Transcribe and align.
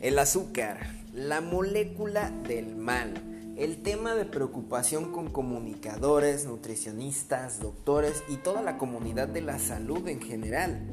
El 0.00 0.20
azúcar, 0.20 0.78
la 1.12 1.40
molécula 1.40 2.30
del 2.46 2.76
mal. 2.76 3.14
El 3.56 3.82
tema 3.82 4.14
de 4.14 4.26
preocupación 4.26 5.10
con 5.10 5.28
comunicadores, 5.28 6.46
nutricionistas, 6.46 7.58
doctores 7.58 8.22
y 8.28 8.36
toda 8.36 8.62
la 8.62 8.78
comunidad 8.78 9.26
de 9.26 9.40
la 9.40 9.58
salud 9.58 10.06
en 10.06 10.20
general. 10.20 10.86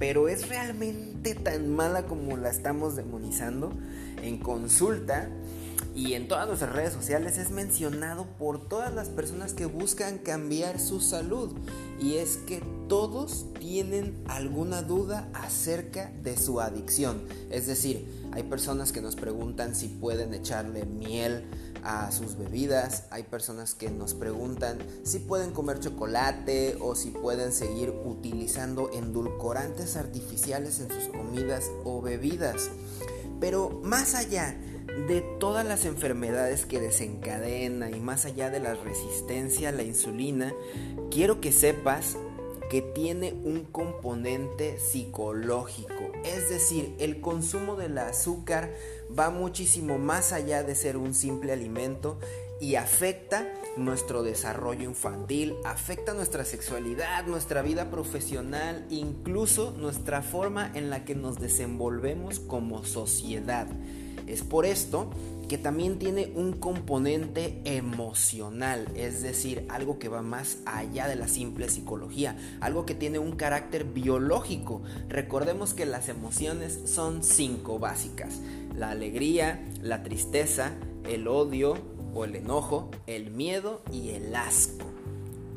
Pero 0.00 0.26
¿es 0.26 0.48
realmente 0.48 1.36
tan 1.36 1.68
mala 1.68 2.06
como 2.06 2.36
la 2.36 2.50
estamos 2.50 2.96
demonizando? 2.96 3.72
En 4.24 4.38
consulta 4.38 5.28
y 5.98 6.14
en 6.14 6.28
todas 6.28 6.46
nuestras 6.46 6.72
redes 6.72 6.92
sociales 6.92 7.38
es 7.38 7.50
mencionado 7.50 8.24
por 8.38 8.68
todas 8.68 8.94
las 8.94 9.08
personas 9.08 9.52
que 9.52 9.66
buscan 9.66 10.18
cambiar 10.18 10.78
su 10.78 11.00
salud. 11.00 11.50
Y 12.00 12.18
es 12.18 12.36
que 12.36 12.62
todos 12.88 13.46
tienen 13.58 14.22
alguna 14.28 14.82
duda 14.82 15.28
acerca 15.34 16.12
de 16.22 16.36
su 16.36 16.60
adicción. 16.60 17.24
Es 17.50 17.66
decir, 17.66 18.28
hay 18.30 18.44
personas 18.44 18.92
que 18.92 19.00
nos 19.00 19.16
preguntan 19.16 19.74
si 19.74 19.88
pueden 19.88 20.34
echarle 20.34 20.86
miel 20.86 21.44
a 21.82 22.12
sus 22.12 22.38
bebidas, 22.38 23.04
hay 23.10 23.24
personas 23.24 23.74
que 23.74 23.90
nos 23.90 24.14
preguntan 24.14 24.78
si 25.02 25.18
pueden 25.18 25.50
comer 25.50 25.80
chocolate 25.80 26.78
o 26.80 26.94
si 26.94 27.10
pueden 27.10 27.52
seguir 27.52 27.92
utilizando 28.04 28.92
endulcorantes 28.92 29.96
artificiales 29.96 30.78
en 30.78 30.90
sus 30.90 31.08
comidas 31.08 31.64
o 31.82 32.00
bebidas. 32.00 32.70
Pero 33.40 33.80
más 33.82 34.14
allá 34.14 34.56
de 35.06 35.20
todas 35.38 35.64
las 35.64 35.84
enfermedades 35.84 36.66
que 36.66 36.80
desencadena 36.80 37.90
y 37.90 38.00
más 38.00 38.24
allá 38.24 38.50
de 38.50 38.60
la 38.60 38.74
resistencia 38.74 39.68
a 39.68 39.72
la 39.72 39.82
insulina, 39.82 40.52
quiero 41.10 41.40
que 41.40 41.52
sepas 41.52 42.16
que 42.68 42.82
tiene 42.82 43.32
un 43.44 43.64
componente 43.64 44.78
psicológico. 44.78 46.12
Es 46.24 46.50
decir, 46.50 46.94
el 46.98 47.20
consumo 47.20 47.76
del 47.76 47.96
azúcar 47.96 48.74
va 49.16 49.30
muchísimo 49.30 49.98
más 49.98 50.32
allá 50.32 50.62
de 50.62 50.74
ser 50.74 50.96
un 50.96 51.14
simple 51.14 51.52
alimento 51.52 52.18
y 52.60 52.74
afecta 52.74 53.48
nuestro 53.76 54.22
desarrollo 54.22 54.82
infantil, 54.82 55.54
afecta 55.64 56.12
nuestra 56.12 56.44
sexualidad, 56.44 57.24
nuestra 57.26 57.62
vida 57.62 57.90
profesional, 57.90 58.84
incluso 58.90 59.70
nuestra 59.70 60.22
forma 60.22 60.70
en 60.74 60.90
la 60.90 61.04
que 61.04 61.14
nos 61.14 61.38
desenvolvemos 61.38 62.40
como 62.40 62.84
sociedad. 62.84 63.68
Es 64.28 64.42
por 64.42 64.66
esto 64.66 65.10
que 65.48 65.58
también 65.58 65.98
tiene 65.98 66.30
un 66.34 66.52
componente 66.52 67.60
emocional, 67.64 68.86
es 68.94 69.22
decir, 69.22 69.64
algo 69.70 69.98
que 69.98 70.08
va 70.08 70.20
más 70.20 70.58
allá 70.66 71.08
de 71.08 71.16
la 71.16 71.26
simple 71.26 71.70
psicología, 71.70 72.36
algo 72.60 72.84
que 72.84 72.94
tiene 72.94 73.18
un 73.18 73.32
carácter 73.32 73.84
biológico. 73.84 74.82
Recordemos 75.08 75.72
que 75.72 75.86
las 75.86 76.10
emociones 76.10 76.78
son 76.84 77.22
cinco 77.24 77.78
básicas, 77.78 78.40
la 78.76 78.90
alegría, 78.90 79.66
la 79.80 80.02
tristeza, 80.02 80.74
el 81.08 81.26
odio 81.26 81.78
o 82.14 82.24
el 82.24 82.36
enojo, 82.36 82.90
el 83.06 83.30
miedo 83.30 83.80
y 83.90 84.10
el 84.10 84.34
asco. 84.34 84.97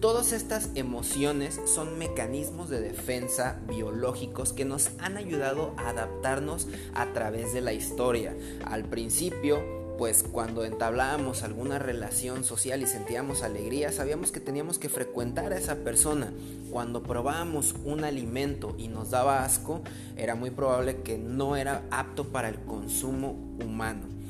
Todas 0.01 0.33
estas 0.33 0.69
emociones 0.73 1.61
son 1.65 1.99
mecanismos 1.99 2.71
de 2.71 2.81
defensa 2.81 3.59
biológicos 3.67 4.51
que 4.51 4.65
nos 4.65 4.89
han 4.97 5.15
ayudado 5.15 5.75
a 5.77 5.89
adaptarnos 5.89 6.67
a 6.95 7.13
través 7.13 7.53
de 7.53 7.61
la 7.61 7.73
historia. 7.73 8.35
Al 8.65 8.85
principio, 8.85 9.63
pues 9.99 10.23
cuando 10.23 10.65
entablábamos 10.65 11.43
alguna 11.43 11.77
relación 11.77 12.43
social 12.43 12.81
y 12.81 12.87
sentíamos 12.87 13.43
alegría, 13.43 13.91
sabíamos 13.91 14.31
que 14.31 14.39
teníamos 14.39 14.79
que 14.79 14.89
frecuentar 14.89 15.53
a 15.53 15.57
esa 15.59 15.75
persona. 15.75 16.33
Cuando 16.71 17.03
probábamos 17.03 17.75
un 17.85 18.03
alimento 18.03 18.73
y 18.79 18.87
nos 18.87 19.11
daba 19.11 19.45
asco, 19.45 19.81
era 20.17 20.33
muy 20.33 20.49
probable 20.49 21.03
que 21.03 21.19
no 21.19 21.55
era 21.55 21.83
apto 21.91 22.29
para 22.29 22.49
el 22.49 22.55
consumo 22.61 23.35
humano. 23.63 24.20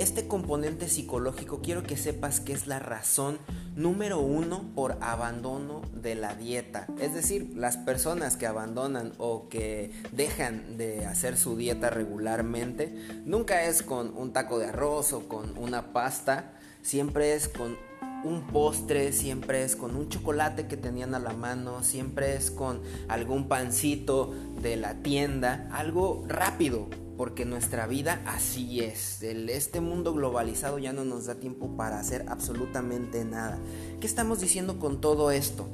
Este 0.00 0.26
componente 0.26 0.88
psicológico 0.88 1.60
quiero 1.60 1.82
que 1.82 1.98
sepas 1.98 2.40
que 2.40 2.54
es 2.54 2.66
la 2.66 2.78
razón 2.78 3.36
número 3.76 4.18
uno 4.18 4.64
por 4.74 4.96
abandono 5.02 5.82
de 5.92 6.14
la 6.14 6.34
dieta. 6.34 6.86
Es 6.98 7.12
decir, 7.12 7.52
las 7.54 7.76
personas 7.76 8.38
que 8.38 8.46
abandonan 8.46 9.12
o 9.18 9.50
que 9.50 9.92
dejan 10.12 10.78
de 10.78 11.04
hacer 11.04 11.36
su 11.36 11.54
dieta 11.54 11.90
regularmente, 11.90 12.94
nunca 13.26 13.64
es 13.64 13.82
con 13.82 14.16
un 14.16 14.32
taco 14.32 14.58
de 14.58 14.68
arroz 14.68 15.12
o 15.12 15.28
con 15.28 15.58
una 15.58 15.92
pasta, 15.92 16.54
siempre 16.80 17.34
es 17.34 17.46
con 17.48 17.76
un 18.24 18.46
postre, 18.46 19.12
siempre 19.12 19.64
es 19.64 19.76
con 19.76 19.96
un 19.96 20.08
chocolate 20.08 20.66
que 20.66 20.78
tenían 20.78 21.14
a 21.14 21.18
la 21.18 21.34
mano, 21.34 21.82
siempre 21.82 22.36
es 22.36 22.50
con 22.50 22.80
algún 23.08 23.48
pancito 23.48 24.32
de 24.62 24.76
la 24.76 24.94
tienda, 25.02 25.68
algo 25.72 26.24
rápido, 26.26 26.88
porque 27.20 27.44
nuestra 27.44 27.86
vida 27.86 28.22
así 28.24 28.80
es. 28.80 29.22
este 29.22 29.82
mundo 29.82 30.14
globalizado 30.14 30.78
ya 30.78 30.94
no 30.94 31.04
nos 31.04 31.26
da 31.26 31.34
tiempo 31.34 31.76
para 31.76 32.00
hacer 32.00 32.24
absolutamente 32.28 33.26
nada. 33.26 33.58
¿Qué 34.00 34.06
estamos 34.06 34.40
diciendo 34.40 34.78
con 34.78 35.02
todo 35.02 35.30
esto? 35.30 35.68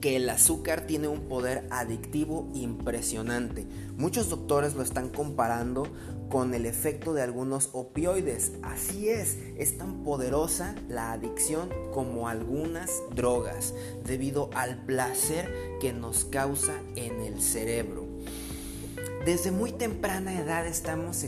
que 0.00 0.16
el 0.16 0.28
azúcar 0.28 0.80
tiene 0.88 1.06
un 1.06 1.28
poder 1.28 1.68
adictivo 1.70 2.50
impresionante. 2.54 3.68
Muchos 3.96 4.30
doctores 4.30 4.74
lo 4.74 4.82
están 4.82 5.10
comparando 5.10 5.86
con 6.28 6.54
el 6.54 6.66
efecto 6.66 7.14
de 7.14 7.22
algunos 7.22 7.70
opioides. 7.72 8.50
Así 8.62 9.10
es, 9.10 9.38
es 9.56 9.78
tan 9.78 10.02
poderosa 10.02 10.74
la 10.88 11.12
adicción 11.12 11.68
como 11.94 12.26
algunas 12.26 12.90
drogas, 13.14 13.74
debido 14.04 14.50
al 14.54 14.84
placer 14.86 15.48
que 15.80 15.92
nos 15.92 16.24
causa 16.24 16.74
en 16.96 17.20
el 17.20 17.40
cerebro. 17.40 18.01
Desde 19.24 19.52
muy 19.52 19.70
temprana 19.70 20.36
edad 20.40 20.66
estamos 20.66 21.22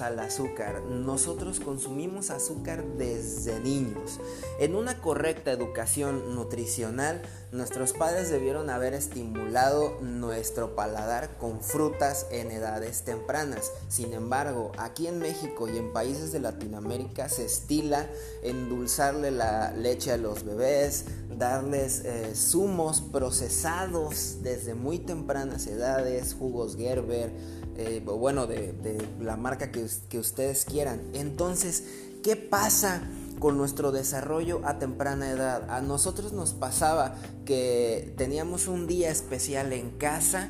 al 0.00 0.18
azúcar. 0.20 0.82
Nosotros 0.84 1.60
consumimos 1.60 2.30
azúcar 2.30 2.82
desde 2.96 3.60
niños. 3.60 4.18
En 4.58 4.74
una 4.74 5.02
correcta 5.02 5.52
educación 5.52 6.34
nutricional, 6.34 7.20
nuestros 7.52 7.92
padres 7.92 8.30
debieron 8.30 8.70
haber 8.70 8.94
estimulado 8.94 10.00
nuestro 10.00 10.74
paladar 10.74 11.36
con 11.36 11.60
frutas 11.60 12.26
en 12.30 12.50
edades 12.52 13.02
tempranas. 13.02 13.70
Sin 13.88 14.14
embargo, 14.14 14.72
aquí 14.78 15.08
en 15.08 15.18
México 15.18 15.68
y 15.68 15.76
en 15.76 15.92
países 15.92 16.32
de 16.32 16.40
Latinoamérica 16.40 17.28
se 17.28 17.44
estila 17.44 18.08
endulzarle 18.42 19.30
la 19.30 19.72
leche 19.72 20.10
a 20.10 20.16
los 20.16 20.44
bebés, 20.44 21.04
darles 21.36 22.00
eh, 22.06 22.32
zumos 22.34 23.02
procesados 23.02 24.38
desde 24.42 24.72
muy 24.72 24.98
tempranas 25.00 25.66
edades, 25.66 26.34
jugos 26.34 26.76
Gerber, 26.76 27.30
eh, 27.76 28.02
bueno, 28.04 28.46
de, 28.46 28.74
la 29.20 29.36
marca 29.36 29.70
que, 29.70 29.86
que 30.08 30.18
ustedes 30.18 30.64
quieran. 30.64 31.02
Entonces, 31.12 31.84
¿qué 32.22 32.36
pasa? 32.36 33.02
con 33.38 33.56
nuestro 33.58 33.92
desarrollo 33.92 34.62
a 34.64 34.78
temprana 34.78 35.30
edad. 35.30 35.70
A 35.70 35.80
nosotros 35.80 36.32
nos 36.32 36.54
pasaba 36.54 37.16
que 37.44 38.14
teníamos 38.16 38.68
un 38.68 38.86
día 38.86 39.10
especial 39.10 39.72
en 39.72 39.90
casa 39.90 40.48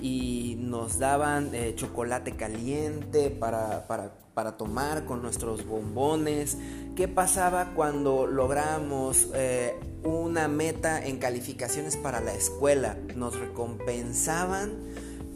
y 0.00 0.56
nos 0.58 0.98
daban 0.98 1.54
eh, 1.54 1.74
chocolate 1.76 2.32
caliente 2.32 3.30
para, 3.30 3.86
para, 3.86 4.56
tomar 4.56 5.04
con 5.04 5.22
nuestros 5.22 5.64
bombones. 5.66 6.58
¿Qué 6.96 7.06
pasaba 7.06 7.74
cuando 7.74 8.26
logramos 8.26 9.28
eh, 9.34 9.78
una 10.02 10.48
meta 10.48 11.04
en 11.04 11.18
calificaciones 11.18 11.96
para 11.96 12.20
la 12.20 12.34
escuela? 12.34 12.96
Nos 13.14 13.38
recompensaban 13.38 14.72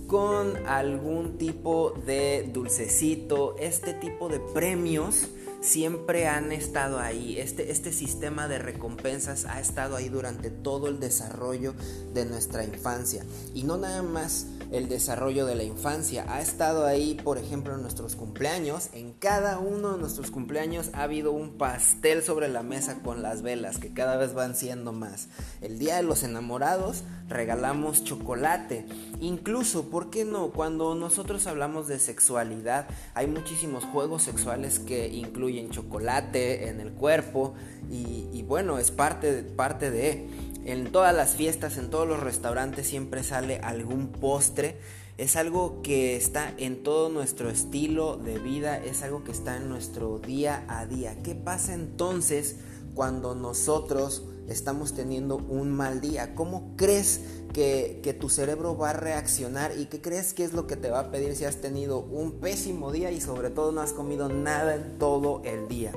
con 0.07 0.57
algún 0.67 1.39
tipo 1.39 1.93
de 2.07 2.49
dulcecito, 2.53 3.57
este 3.59 3.95
tipo 3.95 4.29
de 4.29 4.41
premios 4.41 5.29
siempre 5.67 6.29
han 6.29 6.53
estado 6.53 6.99
ahí. 6.99 7.39
Este, 7.39 7.71
este 7.71 7.93
sistema 7.93 8.49
de 8.49 8.59
recompensas 8.59 9.45
ha 9.47 9.61
estado 9.61 9.97
ahí 9.97 10.09
durante 10.09 10.51
todo 10.51 10.89
el 10.89 11.01
desarrollo 11.01 11.75
de 12.15 12.25
nuestra 12.25 12.65
infancia. 12.65 13.25
Y 13.55 13.65
no 13.65 13.77
nada 13.77 14.03
más 14.03 14.47
el 14.73 14.89
desarrollo 14.89 15.47
de 15.47 15.55
la 15.55 15.65
infancia. 15.65 16.25
Ha 16.29 16.41
estado 16.41 16.87
ahí, 16.87 17.15
por 17.23 17.39
ejemplo, 17.39 17.75
en 17.75 17.83
nuestros 17.83 18.17
cumpleaños. 18.17 18.91
En 18.93 19.13
cada 19.13 19.59
uno 19.59 19.93
de 19.93 19.99
nuestros 19.99 20.31
cumpleaños 20.31 20.91
ha 20.93 21.03
habido 21.03 21.33
un 21.33 21.57
pastel 21.59 22.23
sobre 22.23 22.49
la 22.49 22.63
mesa 22.63 23.03
con 23.03 23.23
las 23.23 23.43
velas, 23.43 23.79
que 23.79 23.93
cada 23.93 24.17
vez 24.17 24.35
van 24.35 24.55
siendo 24.55 24.93
más. 24.93 25.29
El 25.61 25.79
día 25.79 25.97
de 25.97 26.03
los 26.03 26.23
enamorados 26.23 27.03
regalamos 27.29 28.05
chocolate. 28.05 28.87
Incluso, 29.21 29.91
¿por 29.91 30.11
qué 30.11 30.25
no? 30.25 30.51
Cuando 30.51 30.95
nosotros 30.95 31.47
hablamos 31.47 31.89
de 31.89 31.99
sexualidad, 31.99 32.87
hay 33.15 33.27
muchísimos 33.27 33.85
juegos 33.85 34.23
sexuales 34.23 34.79
que 34.79 35.09
incluyen 35.09 35.56
chocolate 35.71 36.69
en 36.69 36.81
el 36.81 36.93
cuerpo. 36.93 37.55
Y, 37.91 38.43
bueno, 38.43 38.79
es 38.79 38.91
parte, 38.91 39.43
parte 39.43 39.91
de... 39.91 40.29
En 40.65 40.91
todas 40.91 41.15
las 41.15 41.35
fiestas, 41.35 41.77
en 41.77 41.91
todos 41.91 42.09
los 42.09 42.19
restaurantes 42.19 42.89
siempre 42.89 43.23
sale 43.23 43.59
algún 43.59 44.09
postre. 44.09 44.79
Es 45.17 45.37
algo 45.37 45.81
que 45.81 46.17
está 46.17 46.53
en 46.59 46.83
todo 46.83 47.09
nuestro 47.09 47.51
estilo 47.51 48.17
de 48.17 48.41
vida, 48.41 48.77
es 48.77 49.03
algo 49.03 49.23
que 49.23 49.31
está 49.31 49.57
en 49.57 49.69
nuestro 49.69 50.19
día 50.19 50.65
a 50.67 50.85
día. 50.85 51.23
¿Qué 51.23 51.37
pasa 51.37 51.73
entonces 51.73 52.57
cuando 52.95 53.37
nosotros 53.37 54.25
estamos 54.49 54.95
teniendo 54.95 55.37
un 55.37 55.71
mal 55.71 56.01
día? 56.01 56.35
¿Cómo 56.35 56.75
crees 56.77 57.21
que, 57.53 58.01
que, 58.03 58.13
tu 58.13 58.29
cerebro 58.29 58.77
va 58.77 58.91
a 58.91 58.93
reaccionar 58.93 59.77
y 59.79 59.87
qué 59.87 60.01
crees 60.01 60.35
que 60.35 60.45
es 60.45 60.53
lo 60.53 60.67
que 60.67 60.77
te 60.77 60.91
va 60.91 61.01
a 61.01 61.11
pedir 61.11 61.35
si 61.37 61.45
has 61.45 61.57
tenido 61.57 62.01
un 62.01 62.33
pésimo 62.41 62.93
día 62.93 63.11
y 63.11 63.21
sobre 63.21 63.51
todo 63.51 63.73
no 63.73 63.81
has 63.81 63.93
comido 63.93 64.29
nada 64.29 64.75
en 64.75 64.99
todo 64.99 65.43
el 65.45 65.69
día? 65.69 65.93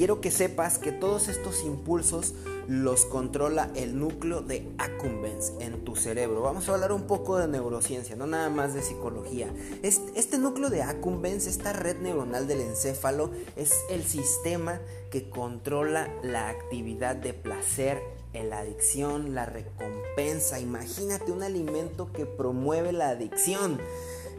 Quiero 0.00 0.22
que 0.22 0.30
sepas 0.30 0.78
que 0.78 0.92
todos 0.92 1.28
estos 1.28 1.62
impulsos 1.62 2.32
los 2.66 3.04
controla 3.04 3.70
el 3.74 3.98
núcleo 3.98 4.40
de 4.40 4.66
accumbens 4.78 5.52
en 5.60 5.84
tu 5.84 5.94
cerebro. 5.94 6.40
Vamos 6.40 6.66
a 6.66 6.72
hablar 6.72 6.92
un 6.92 7.02
poco 7.02 7.36
de 7.36 7.46
neurociencia, 7.46 8.16
no 8.16 8.26
nada 8.26 8.48
más 8.48 8.72
de 8.72 8.80
psicología. 8.80 9.52
Este, 9.82 10.38
núcleo 10.38 10.70
de 10.70 10.80
accumbens, 10.80 11.46
esta 11.46 11.74
red 11.74 11.98
neuronal 11.98 12.48
del 12.48 12.62
encéfalo, 12.62 13.30
es 13.56 13.74
el 13.90 14.02
sistema 14.02 14.80
que 15.10 15.28
controla 15.28 16.08
la 16.22 16.48
actividad 16.48 17.14
de 17.14 17.34
placer 17.34 18.00
la 18.32 18.60
adicción, 18.60 19.34
la 19.34 19.44
recompensa. 19.44 20.60
Imagínate 20.60 21.32
un 21.32 21.42
alimento 21.42 22.12
que 22.12 22.26
promueve 22.26 22.92
la 22.92 23.10
adicción. 23.10 23.80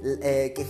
Eh, 0.04 0.54
que 0.56 0.66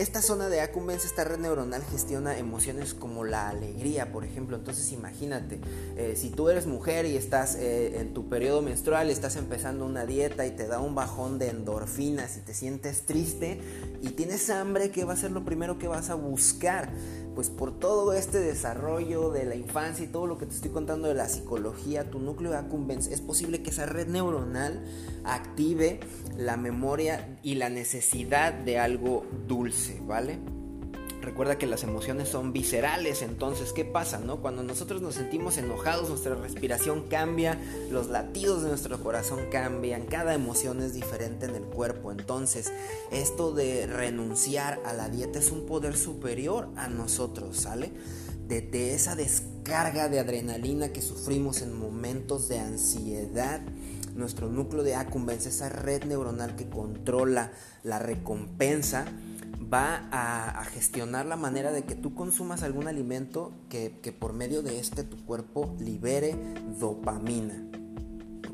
esta 0.00 0.20
zona 0.20 0.48
de 0.48 0.60
accumbens, 0.60 1.04
esta 1.04 1.22
red 1.22 1.38
neuronal 1.38 1.84
gestiona 1.84 2.36
emociones 2.38 2.92
como 2.92 3.22
la 3.22 3.48
alegría, 3.48 4.10
por 4.10 4.24
ejemplo. 4.24 4.56
Entonces 4.56 4.90
imagínate, 4.90 5.60
eh, 5.96 6.14
si 6.16 6.30
tú 6.30 6.48
eres 6.48 6.66
mujer 6.66 7.06
y 7.06 7.16
estás 7.16 7.54
eh, 7.54 8.00
en 8.00 8.12
tu 8.12 8.28
periodo 8.28 8.62
menstrual, 8.62 9.10
estás 9.10 9.36
empezando 9.36 9.86
una 9.86 10.06
dieta 10.06 10.44
y 10.44 10.50
te 10.50 10.66
da 10.66 10.80
un 10.80 10.96
bajón 10.96 11.38
de 11.38 11.50
endorfinas 11.50 12.36
y 12.36 12.40
te 12.40 12.52
sientes 12.52 13.02
triste 13.02 13.60
y 14.02 14.08
tienes 14.10 14.50
hambre, 14.50 14.90
¿qué 14.90 15.04
va 15.04 15.12
a 15.12 15.16
ser 15.16 15.30
lo 15.30 15.44
primero 15.44 15.78
que 15.78 15.86
vas 15.86 16.10
a 16.10 16.14
buscar? 16.14 16.90
Pues 17.34 17.50
por 17.50 17.78
todo 17.78 18.12
este 18.12 18.38
desarrollo 18.38 19.30
de 19.30 19.44
la 19.44 19.54
infancia 19.54 20.04
y 20.04 20.08
todo 20.08 20.26
lo 20.26 20.38
que 20.38 20.46
te 20.46 20.54
estoy 20.54 20.70
contando 20.70 21.08
de 21.08 21.14
la 21.14 21.28
psicología, 21.28 22.10
tu 22.10 22.18
núcleo 22.18 22.56
accumbens, 22.56 23.08
es 23.08 23.20
posible 23.20 23.62
que 23.62 23.70
esa 23.70 23.86
red 23.86 24.08
neuronal 24.08 24.84
active 25.24 26.00
la 26.36 26.56
memoria 26.56 27.38
y 27.42 27.56
la 27.56 27.68
necesidad 27.68 28.52
de 28.52 28.78
algo 28.78 29.24
dulce, 29.46 30.00
¿vale? 30.06 30.38
Recuerda 31.24 31.56
que 31.56 31.66
las 31.66 31.82
emociones 31.84 32.28
son 32.28 32.52
viscerales, 32.52 33.22
entonces, 33.22 33.72
¿qué 33.72 33.86
pasa? 33.86 34.18
No? 34.18 34.42
Cuando 34.42 34.62
nosotros 34.62 35.00
nos 35.00 35.14
sentimos 35.14 35.56
enojados, 35.56 36.10
nuestra 36.10 36.34
respiración 36.34 37.08
cambia, 37.08 37.58
los 37.90 38.08
latidos 38.08 38.62
de 38.62 38.68
nuestro 38.68 39.02
corazón 39.02 39.40
cambian, 39.50 40.04
cada 40.04 40.34
emoción 40.34 40.82
es 40.82 40.92
diferente 40.92 41.46
en 41.46 41.54
el 41.54 41.62
cuerpo. 41.62 42.12
Entonces, 42.12 42.70
esto 43.10 43.52
de 43.52 43.86
renunciar 43.86 44.82
a 44.84 44.92
la 44.92 45.08
dieta 45.08 45.38
es 45.38 45.50
un 45.50 45.64
poder 45.64 45.96
superior 45.96 46.68
a 46.76 46.88
nosotros, 46.88 47.56
¿sale? 47.56 47.90
De, 48.46 48.92
esa 48.94 49.16
descarga 49.16 50.10
de 50.10 50.20
adrenalina 50.20 50.92
que 50.92 51.00
sufrimos 51.00 51.62
en 51.62 51.72
momentos 51.72 52.48
de 52.48 52.58
ansiedad, 52.58 53.62
nuestro 54.14 54.50
núcleo 54.50 54.82
de 54.82 54.94
accumbens, 54.94 55.46
esa 55.46 55.70
red 55.70 56.04
neuronal 56.04 56.54
que 56.54 56.68
controla 56.68 57.52
la 57.82 57.98
recompensa, 57.98 59.06
va 59.74 60.08
a, 60.12 60.64
gestionar 60.66 61.26
la 61.26 61.36
manera 61.36 61.72
de 61.72 61.82
que 61.82 61.96
tú 61.96 62.14
consumas 62.14 62.62
algún 62.62 62.86
alimento 62.86 63.52
que, 63.68 63.90
por 64.16 64.32
medio 64.32 64.62
de 64.62 64.78
este 64.78 65.02
tu 65.02 65.16
cuerpo 65.24 65.74
libere 65.80 66.36
dopamina. 66.78 67.54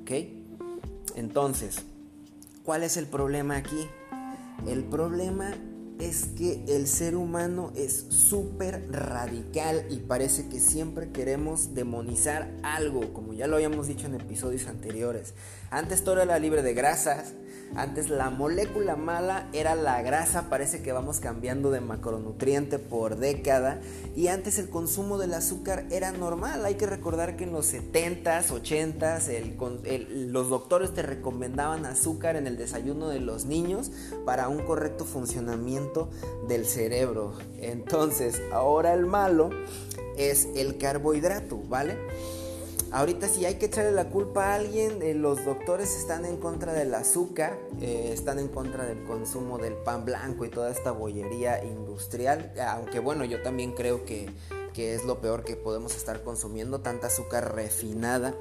¿Ok? 0.00 0.10
Entonces, 1.16 1.82
¿cuál 2.64 2.82
es 2.84 2.96
el 2.96 3.06
problema 3.06 3.56
aquí? 3.56 3.86
El 4.66 4.84
problema 4.84 5.54
es 5.98 6.26
que 6.36 6.64
el 6.68 6.86
ser 6.86 7.16
humano 7.16 7.72
es 7.76 8.06
súper 8.08 8.90
radical 8.90 9.84
y 9.90 9.96
parece 9.96 10.48
que 10.48 10.58
siempre 10.58 11.10
queremos 11.10 11.74
demonizar 11.74 12.50
algo, 12.62 13.12
como 13.12 13.34
ya 13.34 13.46
lo 13.46 13.56
habíamos 13.56 13.88
dicho 13.88 14.06
en 14.06 14.14
episodios 14.14 14.66
anteriores. 14.66 15.34
Antes 15.70 16.02
todo 16.02 16.22
era 16.22 16.38
libre 16.38 16.62
de 16.62 16.72
grasas, 16.72 17.34
antes 17.76 18.10
la 18.10 18.30
molécula 18.30 18.96
mala 18.96 19.48
era 19.52 19.74
la 19.74 20.02
grasa, 20.02 20.48
parece 20.48 20.82
que 20.82 20.92
vamos 20.92 21.20
cambiando 21.20 21.70
de 21.70 21.80
macronutriente 21.80 22.78
por 22.78 23.16
década. 23.16 23.80
Y 24.16 24.26
antes 24.26 24.58
el 24.58 24.68
consumo 24.68 25.18
del 25.18 25.34
azúcar 25.34 25.86
era 25.90 26.10
normal. 26.10 26.64
Hay 26.64 26.74
que 26.74 26.86
recordar 26.86 27.36
que 27.36 27.44
en 27.44 27.52
los 27.52 27.72
70s, 27.72 28.50
80s, 28.50 30.28
los 30.28 30.48
doctores 30.48 30.92
te 30.92 31.02
recomendaban 31.02 31.86
azúcar 31.86 32.36
en 32.36 32.46
el 32.46 32.56
desayuno 32.56 33.08
de 33.08 33.20
los 33.20 33.44
niños 33.44 33.92
para 34.24 34.48
un 34.48 34.58
correcto 34.64 35.04
funcionamiento 35.04 36.10
del 36.48 36.66
cerebro. 36.66 37.34
Entonces, 37.58 38.40
ahora 38.52 38.94
el 38.94 39.06
malo 39.06 39.50
es 40.16 40.48
el 40.56 40.76
carbohidrato, 40.76 41.58
¿vale? 41.68 41.96
Ahorita 42.92 43.28
si 43.28 43.44
hay 43.44 43.54
que 43.54 43.66
echarle 43.66 43.92
la 43.92 44.10
culpa 44.10 44.46
a 44.46 44.54
alguien, 44.56 45.00
eh, 45.00 45.14
los 45.14 45.44
doctores 45.44 45.94
están 45.96 46.24
en 46.24 46.38
contra 46.38 46.72
del 46.72 46.92
azúcar, 46.92 47.56
eh, 47.80 48.10
están 48.12 48.40
en 48.40 48.48
contra 48.48 48.84
del 48.84 49.04
consumo 49.04 49.58
del 49.58 49.74
pan 49.74 50.04
blanco 50.04 50.44
y 50.44 50.48
toda 50.48 50.70
esta 50.72 50.90
bollería 50.90 51.64
industrial, 51.64 52.52
aunque 52.66 52.98
bueno, 52.98 53.24
yo 53.24 53.42
también 53.42 53.72
creo 53.72 54.04
que, 54.04 54.28
que 54.74 54.96
es 54.96 55.04
lo 55.04 55.20
peor 55.20 55.44
que 55.44 55.54
podemos 55.54 55.94
estar 55.94 56.24
consumiendo, 56.24 56.80
tanta 56.80 57.06
azúcar 57.06 57.54
refinada. 57.54 58.34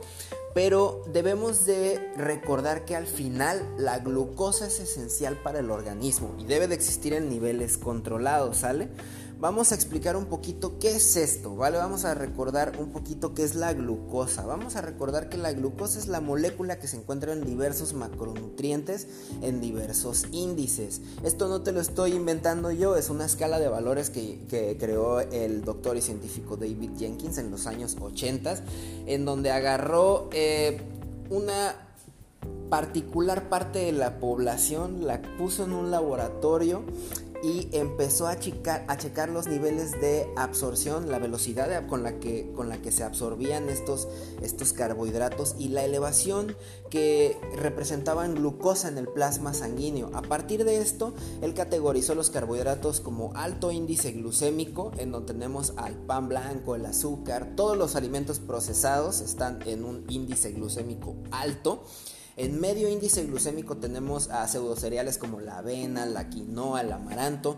Pero 0.56 1.04
debemos 1.14 1.66
de 1.66 2.12
recordar 2.18 2.86
que 2.86 2.96
al 2.96 3.06
final 3.06 3.64
la 3.78 4.00
glucosa 4.00 4.66
es 4.66 4.80
esencial 4.80 5.38
para 5.38 5.60
el 5.60 5.70
organismo 5.70 6.34
y 6.40 6.46
debe 6.46 6.68
de 6.68 6.74
existir 6.74 7.14
en 7.14 7.30
niveles 7.30 7.78
controlados, 7.78 8.58
¿sale? 8.58 8.90
Vamos 9.40 9.72
a 9.72 9.76
explicar 9.76 10.18
un 10.18 10.26
poquito 10.26 10.80
qué 10.80 10.92
es 10.92 11.16
esto, 11.16 11.56
¿vale? 11.56 11.78
Vamos 11.78 12.04
a 12.04 12.14
recordar 12.14 12.74
un 12.78 12.92
poquito 12.92 13.34
qué 13.34 13.44
es 13.44 13.56
la 13.56 13.74
glucosa. 13.74 14.46
Vamos 14.46 14.76
a 14.76 14.82
recordar 14.82 15.30
que 15.30 15.38
la 15.38 15.54
glucosa 15.54 15.98
es 15.98 16.08
la 16.08 16.20
molécula 16.20 16.78
que 16.78 16.88
se 16.88 16.98
encuentra 16.98 17.32
en 17.32 17.46
diversos 17.46 17.94
macronutrientes, 17.94 19.08
en 19.42 19.62
diversos 19.62 20.26
índices. 20.32 21.02
Esto 21.24 21.48
no 21.48 21.62
te 21.62 21.72
lo 21.72 21.80
estoy 21.80 22.14
inventando 22.14 22.72
yo, 22.72 22.98
es 22.98 23.10
una 23.10 23.26
escala 23.26 23.60
de 23.60 23.70
valores 23.70 24.10
que, 24.10 24.40
creó 24.80 25.22
el 25.22 25.64
doctor 25.64 25.96
y 25.98 26.02
científico 26.02 26.58
David 26.58 26.92
Jenkins 26.98 27.38
en 27.38 27.50
los 27.50 27.66
años 27.66 27.98
80, 28.00 28.56
en 29.06 29.26
donde 29.26 29.52
agarró 29.52 30.30
eh, 30.34 30.82
una 31.30 31.76
particular 32.70 33.50
parte 33.50 33.80
de 33.80 33.92
la 33.92 34.20
población, 34.20 35.08
la 35.08 35.22
puso 35.38 35.64
en 35.64 35.74
un 35.74 35.92
laboratorio 35.92 36.84
y 37.42 37.70
empezó 37.72 38.28
a, 38.28 38.40
checar, 38.40 38.86
a 38.88 38.98
checar 38.98 39.30
los 39.30 39.48
niveles 39.48 40.00
de 40.02 40.28
absorción, 40.36 41.10
la 41.10 41.20
velocidad 41.20 41.88
con 41.88 42.04
la 42.04 42.20
que, 42.20 42.52
con 42.56 42.70
la 42.70 42.82
que 42.82 42.92
se 42.92 43.04
absorbían 43.04 43.70
estos, 43.70 44.08
estos 44.42 44.74
carbohidratos 44.74 45.56
y 45.58 45.70
la 45.70 45.84
elevación 45.84 46.56
que 46.90 47.38
representaban 47.56 48.36
glucosa 48.36 48.88
en 48.88 48.98
el 48.98 49.08
plasma 49.08 49.54
sanguíneo. 49.54 50.12
A 50.14 50.22
partir 50.22 50.66
de 50.66 50.78
esto, 50.78 51.14
él 51.42 51.54
categorizó 51.54 52.16
los 52.16 52.30
carbohidratos 52.30 53.00
como 53.00 53.32
alto 53.36 53.72
índice 53.72 54.12
glucémico, 54.12 54.92
en 54.98 55.12
donde 55.12 55.34
tenemos 55.34 55.74
al 55.78 55.96
pan 55.96 56.28
blanco, 56.28 56.76
el 56.76 56.86
azúcar, 56.86 57.54
todos 57.56 57.78
los 57.78 57.96
alimentos 57.96 58.40
procesados 58.40 59.22
están 59.22 59.60
en 59.66 59.86
un 59.86 60.06
índice 60.10 60.52
glucémico 60.52 61.16
alto. 61.32 61.84
En 62.40 62.58
medio 62.62 62.88
índice 62.88 63.26
glucémico 63.26 63.76
tenemos 63.76 64.30
a 64.30 64.48
pseudocereales 64.48 65.18
como 65.18 65.42
la 65.42 65.58
avena, 65.58 66.06
la 66.06 66.30
quinoa, 66.30 66.80
el 66.80 66.94
amaranto, 66.94 67.58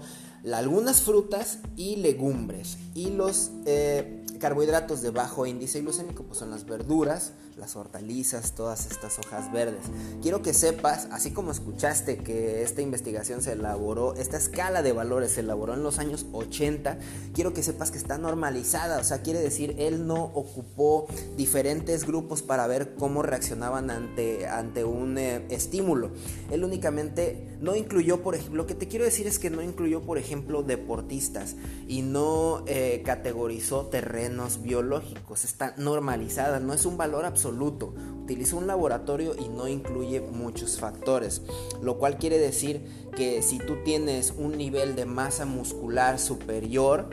algunas 0.52 1.04
frutas 1.04 1.60
y 1.78 1.98
legumbres. 1.98 2.80
Y 2.96 3.12
los 3.12 3.52
eh, 3.68 4.21
carbohidratos 4.42 5.02
de 5.02 5.12
bajo 5.12 5.46
índice 5.46 5.82
glucémico 5.82 6.24
pues 6.24 6.40
son 6.40 6.50
las 6.50 6.66
verduras, 6.66 7.32
las 7.58 7.76
hortalizas, 7.76 8.54
todas 8.54 8.90
estas 8.92 9.20
hojas 9.20 9.52
verdes. 9.52 9.86
Quiero 10.22 10.42
que 10.42 10.54
sepas, 10.54 11.08
así 11.12 11.32
como 11.32 11.52
escuchaste 11.52 12.18
que 12.18 12.64
esta 12.64 12.82
investigación 12.82 13.42
se 13.42 13.54
elaboró, 13.54 14.16
esta 14.16 14.38
escala 14.38 14.82
de 14.82 14.94
valores 14.94 15.34
se 15.34 15.42
elaboró 15.42 15.76
en 15.76 15.84
los 15.84 16.00
años 16.00 16.26
80, 16.34 16.98
quiero 17.34 17.54
que 17.54 17.62
sepas 17.62 17.92
que 17.92 18.00
está 18.00 18.18
normalizada, 18.18 19.00
o 19.00 19.04
sea, 19.04 19.22
quiere 19.22 19.40
decir, 19.40 19.76
él 19.78 20.08
no 20.08 20.24
ocupó 20.24 21.06
diferentes 21.38 22.06
grupos 22.06 22.42
para 22.42 22.66
ver 22.66 22.96
cómo 22.96 23.22
reaccionaban 23.22 23.92
ante, 23.92 24.48
ante 24.48 24.84
un 24.84 25.18
eh, 25.20 25.46
estímulo. 25.50 26.10
Él 26.50 26.64
únicamente 26.64 27.51
no 27.62 27.76
incluyó, 27.76 28.22
por 28.22 28.36
ejemplo, 28.36 28.58
lo 28.58 28.68
que 28.68 28.74
te 28.74 28.88
quiero 28.88 29.06
decir 29.06 29.28
es 29.28 29.38
que 29.38 29.52
no 29.52 29.62
incluyó, 29.62 30.02
por 30.02 30.18
ejemplo, 30.18 30.64
deportistas 30.64 31.56
y 31.88 32.02
no 32.02 32.64
eh, 32.66 33.04
categorizó 33.06 33.86
terrenos 33.86 34.64
biológicos, 34.64 35.46
está 35.46 35.76
normalizada, 35.78 36.60
no 36.60 36.74
es 36.74 36.86
un 36.86 36.98
valor 36.98 37.24
absoluto. 37.24 37.94
Utilizó 38.24 38.58
un 38.58 38.68
laboratorio 38.68 39.36
y 39.38 39.48
no 39.50 39.68
incluye 39.68 40.22
muchos 40.22 40.80
factores, 40.80 41.44
lo 41.82 41.98
cual 41.98 42.18
quiere 42.18 42.40
decir 42.40 42.82
que 43.16 43.42
si 43.42 43.60
tú 43.60 43.78
tienes 43.84 44.34
un 44.38 44.58
nivel 44.58 44.96
de 44.96 45.06
masa 45.06 45.46
muscular 45.46 46.18
superior, 46.18 47.10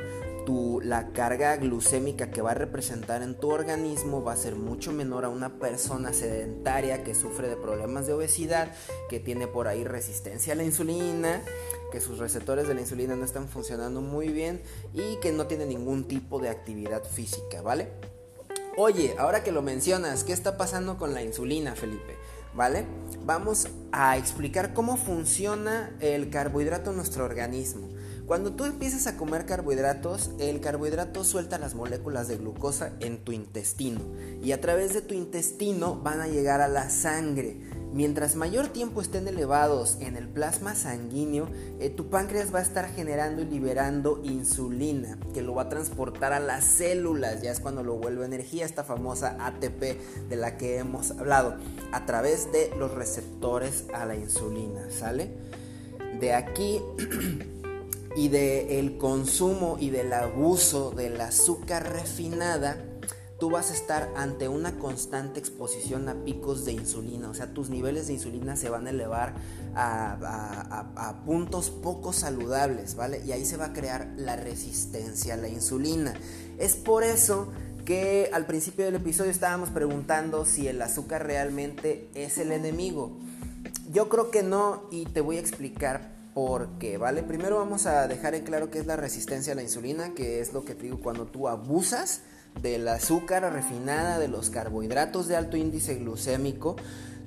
tu, 0.48 0.80
la 0.82 1.12
carga 1.12 1.58
glucémica 1.58 2.30
que 2.30 2.40
va 2.40 2.52
a 2.52 2.54
representar 2.54 3.20
en 3.20 3.34
tu 3.34 3.50
organismo 3.50 4.24
va 4.24 4.32
a 4.32 4.36
ser 4.36 4.56
mucho 4.56 4.92
menor 4.92 5.26
a 5.26 5.28
una 5.28 5.58
persona 5.58 6.14
sedentaria 6.14 7.04
que 7.04 7.14
sufre 7.14 7.50
de 7.50 7.56
problemas 7.56 8.06
de 8.06 8.14
obesidad, 8.14 8.72
que 9.10 9.20
tiene 9.20 9.46
por 9.46 9.68
ahí 9.68 9.84
resistencia 9.84 10.54
a 10.54 10.56
la 10.56 10.64
insulina, 10.64 11.42
que 11.92 12.00
sus 12.00 12.16
receptores 12.16 12.66
de 12.66 12.72
la 12.72 12.80
insulina 12.80 13.14
no 13.14 13.26
están 13.26 13.46
funcionando 13.46 14.00
muy 14.00 14.28
bien 14.28 14.62
y 14.94 15.16
que 15.16 15.32
no 15.32 15.46
tiene 15.48 15.66
ningún 15.66 16.08
tipo 16.08 16.38
de 16.38 16.48
actividad 16.48 17.04
física, 17.04 17.60
¿vale? 17.60 17.88
Oye, 18.78 19.16
ahora 19.18 19.44
que 19.44 19.52
lo 19.52 19.60
mencionas, 19.60 20.24
¿qué 20.24 20.32
está 20.32 20.56
pasando 20.56 20.96
con 20.96 21.12
la 21.12 21.22
insulina, 21.22 21.74
Felipe? 21.74 22.16
¿Vale? 22.54 22.86
Vamos 23.26 23.68
a 23.92 24.16
explicar 24.16 24.72
cómo 24.72 24.96
funciona 24.96 25.94
el 26.00 26.30
carbohidrato 26.30 26.88
en 26.88 26.96
nuestro 26.96 27.26
organismo. 27.26 27.90
Cuando 28.28 28.52
tú 28.52 28.66
empiezas 28.66 29.06
a 29.06 29.16
comer 29.16 29.47
carbohidratos, 29.47 30.32
el 30.38 30.61
carbohidrato 30.61 31.25
suelta 31.25 31.56
las 31.56 31.75
moléculas 31.75 32.28
de 32.28 32.37
glucosa 32.37 32.92
en 33.00 33.25
tu 33.25 33.32
intestino 33.32 34.02
y 34.42 34.52
a 34.52 34.61
través 34.61 34.92
de 34.92 35.00
tu 35.00 35.14
intestino 35.14 35.97
van 35.97 36.20
a 36.20 36.28
llegar 36.28 36.61
a 36.61 36.68
la 36.68 36.90
sangre. 36.90 37.56
Mientras 37.94 38.37
mayor 38.37 38.68
tiempo 38.68 39.00
estén 39.00 39.28
elevados 39.28 39.97
en 40.00 40.14
el 40.14 40.28
plasma 40.28 40.75
sanguíneo, 40.75 41.49
eh, 41.80 41.88
tu 41.88 42.11
páncreas 42.11 42.54
va 42.54 42.58
a 42.58 42.62
estar 42.62 42.92
generando 42.92 43.40
y 43.40 43.47
liberando 43.47 44.20
insulina, 44.23 45.18
que 45.32 45.40
lo 45.40 45.54
va 45.54 45.62
a 45.62 45.68
transportar 45.70 46.35
a 46.35 46.38
las 46.38 46.64
células, 46.64 47.40
ya 47.40 47.50
es 47.50 47.61
cuando 47.61 47.82
lo 47.82 47.94
vuelve 47.94 48.26
energía, 48.26 48.66
esta 48.66 48.85
famosa 48.85 49.38
ATP 49.40 50.28
de 50.28 50.37
la 50.37 50.58
que 50.58 50.76
hemos 50.76 51.12
hablado, 51.12 51.56
a 51.92 52.04
través 52.04 52.52
de 52.52 52.70
los 52.78 52.92
receptores 52.92 53.87
a 53.94 54.04
la 54.04 54.16
insulina, 54.16 54.90
¿sale? 54.90 55.30
De 56.20 56.35
aquí 56.35 56.82
y 58.18 58.26
del 58.26 58.98
consumo 58.98 59.76
y 59.78 59.90
del 59.90 60.12
abuso 60.12 60.90
del 60.90 61.20
azúcar 61.20 61.92
refinada, 61.92 62.76
tú 63.38 63.48
vas 63.48 63.70
a 63.70 63.75
estar 63.75 64.10
ante 64.16 64.48
una 64.48 64.76
constante 64.76 65.38
exposición 65.38 66.08
a 66.08 66.25
picos 66.25 66.64
de 66.64 66.72
insulina. 66.72 67.30
O 67.30 67.34
sea, 67.34 67.54
tus 67.54 67.70
niveles 67.70 68.08
de 68.08 68.14
insulina 68.14 68.56
se 68.56 68.70
van 68.70 68.88
a 68.88 68.90
elevar 68.90 69.34
a, 69.76 71.22
puntos 71.25 71.70
poco 71.70 72.12
saludables, 72.12 72.96
¿vale? 72.96 73.22
Y 73.25 73.30
ahí 73.30 73.44
se 73.44 73.56
va 73.56 73.66
a 73.66 73.72
crear 73.72 74.12
la 74.16 74.34
resistencia 74.34 75.34
a 75.34 75.37
la 75.37 75.48
insulina. 75.48 76.12
Es 76.58 76.75
por 76.75 77.04
eso 77.04 77.52
que 77.84 78.30
al 78.32 78.46
principio 78.46 78.84
del 78.84 78.96
episodio 78.96 79.30
estábamos 79.30 79.70
preguntando 79.70 80.44
si 80.44 80.66
el 80.66 80.82
azúcar 80.82 81.25
realmente 81.25 82.10
es 82.14 82.38
el 82.38 82.50
enemigo. 82.50 83.16
Yo 83.92 84.08
creo 84.08 84.32
que 84.32 84.42
no 84.42 84.88
y 84.90 85.04
te 85.04 85.20
voy 85.20 85.37
a 85.37 85.40
explicar 85.40 86.17
porque, 86.35 86.99
¿vale? 86.99 87.23
Primero 87.23 87.56
vamos 87.56 87.87
a 87.87 88.06
dejar 88.06 88.35
en 88.35 88.44
claro 88.44 88.70
qué 88.70 88.78
es 88.78 88.87
la 88.87 88.97
resistencia 88.97 89.52
a 89.52 89.56
la 89.56 89.62
insulina, 89.62 90.14
que 90.14 90.40
es 90.40 90.52
lo 90.52 90.64
que 90.64 90.75
te 90.75 90.85
digo 90.85 91.00
cuando 91.00 91.26
tú 91.26 91.49
abusas 91.49 92.23
del 92.62 92.88
azúcar 92.88 93.50
refinada, 93.52 94.18
de 94.18 94.28
los 94.28 94.50
carbohidratos 94.50 95.28
de 95.28 95.37
alto 95.37 95.56
índice 95.56 95.97
glucémico, 95.97 96.76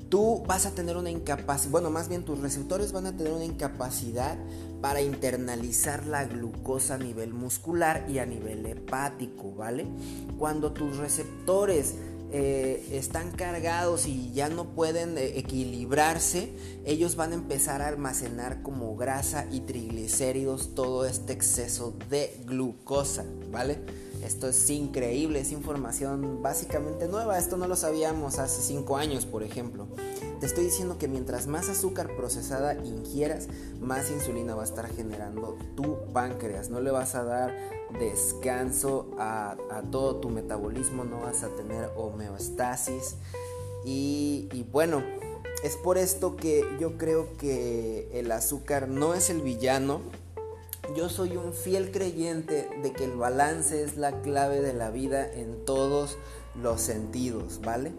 tú 0.10 0.44
vas 0.46 0.66
a 0.66 0.72
tener 0.72 0.98
una 0.98 1.10
incapacidad, 1.10 1.72
bueno, 1.72 1.90
más 1.90 2.10
bien 2.10 2.24
tus 2.24 2.40
receptores 2.40 2.92
van 2.92 3.06
a 3.06 3.16
tener 3.16 3.32
una 3.32 3.46
incapacidad 3.46 4.38
para 4.82 5.02
internalizar 5.02 6.06
la 6.06 6.26
glucosa 6.26 6.96
a 6.96 6.98
nivel 6.98 7.34
muscular 7.34 8.06
y 8.10 8.20
a 8.20 8.26
nivel 8.26 8.66
hepático, 8.66 9.54
¿vale? 9.56 9.88
Cuando 10.38 10.74
tus 10.74 10.98
receptores 10.98 11.96
eh, 12.34 12.88
están 12.94 13.32
cargados 13.32 14.06
y 14.06 14.32
ya 14.34 14.48
no 14.50 14.74
pueden 14.74 15.18
eh, 15.18 15.38
equilibrarse, 15.38 16.54
ellos 16.86 17.16
van 17.16 17.32
a 17.32 17.36
empezar 17.36 17.82
a 17.82 17.88
almacenar 17.88 18.62
como 18.62 18.96
grasa 18.96 19.48
y 19.52 19.62
triglicéridos 19.62 20.74
todo 20.74 21.06
este 21.06 21.34
exceso 21.34 21.94
de 22.10 22.42
glucosa, 22.46 23.26
¿vale? 23.52 23.80
Esto 24.24 24.48
es 24.48 24.70
increíble, 24.70 25.40
es 25.40 25.52
información 25.52 26.42
básicamente 26.42 27.08
nueva. 27.08 27.38
Esto 27.38 27.58
no 27.58 27.68
lo 27.68 27.76
sabíamos 27.76 28.40
hace 28.40 28.62
5 28.62 28.98
años, 28.98 29.26
por 29.26 29.44
ejemplo. 29.44 29.88
Te 30.40 30.46
estoy 30.46 30.66
diciendo 30.66 30.98
que 30.98 31.08
mientras 31.08 31.48
más 31.48 31.70
azúcar 31.70 32.16
procesada 32.16 32.76
ingieras, 32.76 33.48
más 33.80 34.10
insulina 34.12 34.56
va 34.56 34.62
a 34.62 34.66
estar 34.66 34.88
generando 34.88 35.58
tu 35.76 35.98
páncreas. 36.14 36.70
No 36.70 36.82
le 36.82 36.92
vas 36.92 37.16
a 37.16 37.24
dar 37.24 37.56
descanso 38.00 39.12
a, 39.18 39.56
todo 39.92 40.18
tu 40.18 40.30
metabolismo, 40.30 41.04
no 41.04 41.20
vas 41.22 41.44
a 41.44 41.50
tener 41.50 41.90
homeostasis. 41.96 43.16
Y, 43.86 44.50
y 44.54 44.64
bueno, 44.64 45.04
es 45.64 45.78
por 45.78 45.98
esto 45.98 46.36
que 46.36 46.66
yo 46.80 46.98
creo 46.98 47.38
que 47.38 48.10
el 48.14 48.32
azúcar 48.32 48.88
no 48.88 49.14
es 49.14 49.30
el 49.30 49.42
villano, 49.42 50.02
yo 50.96 51.10
soy 51.10 51.38
un 51.38 51.54
fiel 51.54 51.92
creyente 51.92 52.70
de 52.82 52.92
que 52.92 53.06
el 53.06 53.16
balance 53.16 53.84
es 53.84 53.98
la 53.98 54.22
clave 54.22 54.62
de 54.62 54.74
la 54.74 54.90
vida 54.90 55.32
en 55.32 55.66
todos 55.66 56.18
los 56.62 56.82
sentidos, 56.82 57.62
¿vale? 57.62 57.92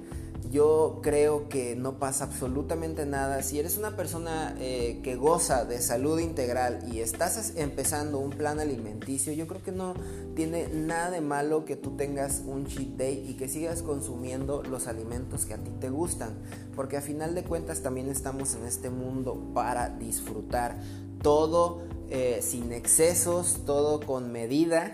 Yo 0.50 0.99
creo 1.02 1.49
que 1.49 1.76
no 1.76 1.99
pasa 1.99 2.25
absolutamente 2.25 3.06
nada. 3.06 3.42
Si 3.42 3.58
eres 3.58 3.78
una 3.78 3.96
persona 3.96 4.54
eh, 4.58 5.00
que 5.02 5.16
goza 5.16 5.64
de 5.64 5.80
salud 5.80 6.18
integral 6.18 6.80
y 6.92 7.00
estás 7.00 7.54
empezando 7.56 8.18
un 8.18 8.30
plan 8.30 8.61
alimenticio, 8.61 9.32
yo 9.32 9.46
creo 9.46 9.62
que 9.62 9.72
no 9.72 9.94
tiene 10.34 10.68
nada 10.68 11.11
de 11.11 11.22
malo 11.22 11.64
que 11.64 11.76
tú 11.76 11.96
tengas 11.96 12.42
un 12.44 12.66
cheat 12.66 12.96
day 12.96 13.25
y 13.26 13.34
que 13.34 13.49
sigas 13.49 13.82
consumiendo 13.82 14.62
los 14.62 14.88
alimentos 14.88 15.46
que 15.46 15.54
a 15.54 15.58
ti 15.58 15.70
te 15.80 15.88
gustan. 15.88 16.34
Porque 16.76 16.99
a 16.99 17.00
final 17.00 17.34
de 17.34 17.44
cuentas 17.44 17.80
también 17.80 18.11
estamos 18.11 18.54
en 18.54 18.66
este 18.66 18.90
mundo 18.90 19.52
para 19.54 19.88
disfrutar 19.88 20.80
todo 21.22 21.80
eh, 22.14 22.40
sin 22.42 22.73
excesos, 22.73 23.61
todo 23.64 23.99
con 23.99 24.33
medida, 24.33 24.92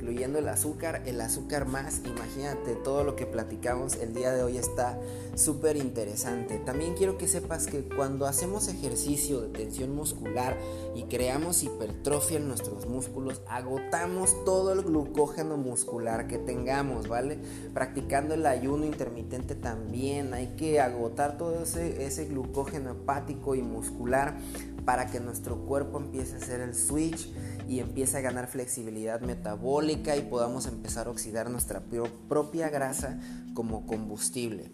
incluyendo 0.00 0.38
el 0.38 0.48
azúcar, 0.48 1.02
el 1.04 1.20
azúcar 1.20 1.66
más, 1.66 2.00
imagínate, 2.06 2.74
todo 2.74 3.04
lo 3.04 3.16
que 3.16 3.26
platicamos 3.26 3.96
el 3.96 4.14
día 4.14 4.32
de 4.32 4.42
hoy 4.42 4.56
está 4.56 4.98
súper 5.34 5.76
interesante. 5.76 6.58
También 6.58 6.94
quiero 6.94 7.18
que 7.18 7.28
sepas 7.28 7.66
que 7.66 7.82
cuando 7.84 8.26
hacemos 8.26 8.68
ejercicio 8.68 9.42
de 9.42 9.48
tensión 9.48 9.94
muscular 9.94 10.56
y 10.94 11.02
creamos 11.02 11.62
hipertrofia 11.62 12.38
en 12.38 12.48
nuestros 12.48 12.86
músculos, 12.86 13.42
agotamos 13.46 14.42
todo 14.46 14.72
el 14.72 14.82
glucógeno 14.82 15.58
muscular 15.58 16.26
que 16.26 16.38
tengamos, 16.38 17.06
¿vale? 17.06 17.38
Practicando 17.74 18.32
el 18.32 18.46
ayuno 18.46 18.86
intermitente 18.86 19.54
también, 19.54 20.32
hay 20.32 20.54
que 20.56 20.80
agotar 20.80 21.36
todo 21.36 21.62
ese, 21.62 22.06
ese 22.06 22.24
glucógeno 22.24 22.92
hepático 22.92 23.54
y 23.54 23.60
muscular 23.60 24.38
para 24.86 25.06
que 25.06 25.20
nuestro 25.20 25.56
cuerpo 25.66 25.98
empiece 25.98 26.34
a 26.34 26.38
hacer 26.38 26.60
el 26.60 26.74
switch 26.74 27.30
y 27.70 27.78
empiece 27.78 28.18
a 28.18 28.20
ganar 28.20 28.48
flexibilidad 28.48 29.20
metabólica 29.20 30.16
y 30.16 30.22
podamos 30.22 30.66
empezar 30.66 31.06
a 31.06 31.10
oxidar 31.10 31.50
nuestra 31.50 31.80
propia 32.28 32.68
grasa 32.68 33.20
como 33.54 33.86
combustible. 33.86 34.72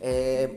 Eh, 0.00 0.56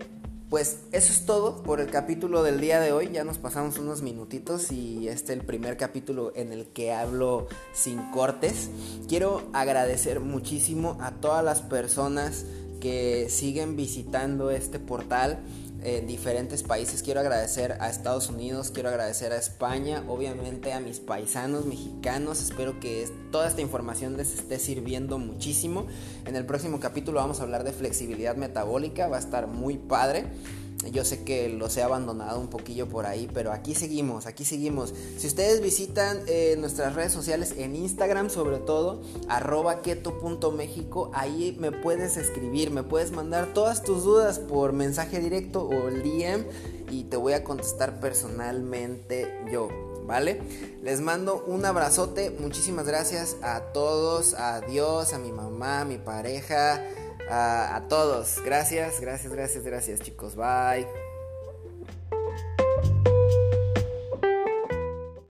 pues 0.50 0.84
eso 0.94 1.12
es 1.12 1.26
todo 1.26 1.64
por 1.64 1.82
el 1.82 1.90
capítulo 1.90 2.44
del 2.44 2.62
día 2.62 2.80
de 2.80 2.94
hoy. 2.94 3.10
Ya 3.12 3.26
nos 3.26 3.40
pasamos 3.40 3.78
unos 3.78 4.04
minutitos 4.04 4.72
y 4.72 5.10
este 5.10 5.34
es 5.34 5.40
el 5.40 5.46
primer 5.46 5.76
capítulo 5.76 6.32
en 6.34 6.54
el 6.54 6.68
que 6.68 6.94
hablo 6.94 7.48
sin 7.74 8.00
cortes. 8.12 8.70
Quiero 9.10 9.50
agradecer 9.52 10.22
muchísimo 10.22 10.98
a 11.02 11.12
todas 11.12 11.44
las 11.44 11.62
personas 11.62 12.46
que 12.80 13.28
siguen 13.30 13.76
visitando 13.76 14.50
este 14.50 14.80
portal 14.80 15.40
en 15.84 16.08
diferentes 16.08 16.64
países. 16.64 17.04
Quiero 17.04 17.20
agradecer 17.20 17.78
a 17.80 17.90
Estados 17.90 18.30
Unidos, 18.30 18.72
quiero 18.72 18.90
agradecer 18.90 19.32
a 19.32 19.38
España, 19.38 20.04
obviamente 20.08 20.74
a 20.74 20.80
mis 20.80 21.00
paisanos 21.00 21.66
mexicanos. 21.66 22.42
Espero 22.42 22.80
que 22.80 23.10
toda 23.32 23.48
esta 23.48 23.62
información 23.62 24.18
les 24.18 24.34
esté 24.34 24.60
sirviendo 24.60 25.18
muchísimo. 25.18 25.88
En 26.26 26.36
el 26.36 26.46
próximo 26.46 26.80
capítulo 26.80 27.20
vamos 27.20 27.40
a 27.40 27.44
hablar 27.44 27.64
de 27.64 27.74
flexibilidad 27.74 28.36
metabólica, 28.36 29.08
va 29.08 29.18
a 29.18 29.20
estar 29.20 29.48
muy 29.48 29.78
padre. 29.78 30.26
Yo 30.90 31.06
sé 31.06 31.24
que 31.24 31.48
los 31.48 31.78
he 31.78 31.84
abandonado 31.84 32.40
un 32.40 32.48
poquillo 32.48 32.90
por 32.90 33.06
ahí, 33.06 33.30
pero 33.32 33.52
aquí 33.52 33.76
seguimos, 33.76 34.26
aquí 34.26 34.46
seguimos. 34.46 34.94
Si 35.18 35.28
ustedes 35.28 35.62
visitan 35.62 36.22
eh, 36.26 36.56
nuestras 36.58 36.96
redes 36.96 37.12
sociales 37.12 37.54
en 37.58 37.76
Instagram, 37.76 38.32
sobre 38.32 38.58
todo, 38.58 39.02
arroba 39.28 39.84
keto.mexico, 39.84 41.12
ahí 41.14 41.56
me 41.60 41.72
puedes 41.72 42.18
escribir, 42.18 42.72
me 42.72 42.82
puedes 42.82 43.12
mandar 43.12 43.54
todas 43.54 43.84
tus 43.84 44.04
dudas 44.04 44.40
por 44.40 44.74
mensaje 44.74 45.20
directo 45.20 45.64
o 45.64 45.88
el 45.88 46.02
DM 46.02 46.46
y 46.90 47.04
te 47.04 47.18
voy 47.18 47.34
a 47.34 47.44
contestar 47.44 48.00
personalmente 48.00 49.28
yo. 49.52 49.70
¿Vale? 50.04 50.42
Les 50.82 51.00
mando 51.00 51.44
un 51.46 51.64
abrazote, 51.64 52.32
muchísimas 52.32 52.86
gracias 52.86 53.38
a 53.44 53.72
todos, 53.72 54.34
a 54.34 54.60
Dios, 54.60 55.14
a 55.14 55.20
mi 55.20 55.32
mamá, 55.32 55.82
a 55.82 55.86
mi 55.86 56.00
pareja, 56.00 56.84
a, 57.32 57.88
todos. 57.88 58.42
Gracias, 58.44 59.00
gracias, 59.00 59.32
gracias, 59.32 59.64
gracias 59.64 60.02
chicos. 60.02 60.36
Bye. 60.36 60.88